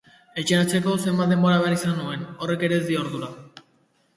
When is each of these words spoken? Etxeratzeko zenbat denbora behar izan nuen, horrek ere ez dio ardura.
Etxeratzeko 0.43 0.95
zenbat 1.03 1.29
denbora 1.33 1.59
behar 1.65 1.75
izan 1.75 1.93
nuen, 2.01 2.25
horrek 2.47 2.67
ere 2.69 2.81
ez 2.83 2.89
dio 2.89 3.03
ardura. 3.05 3.31